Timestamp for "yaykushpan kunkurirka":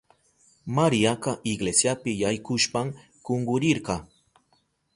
2.23-3.95